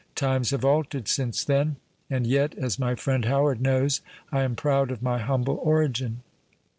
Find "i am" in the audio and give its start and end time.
4.31-4.55